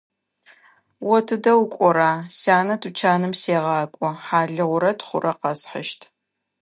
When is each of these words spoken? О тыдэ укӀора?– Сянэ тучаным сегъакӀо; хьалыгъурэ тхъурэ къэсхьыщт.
О 1.13 1.15
тыдэ 1.27 1.53
укӀора?– 1.63 2.13
Сянэ 2.37 2.75
тучаным 2.81 3.33
сегъакӀо; 3.41 4.09
хьалыгъурэ 4.25 4.91
тхъурэ 4.97 5.33
къэсхьыщт. 5.39 6.01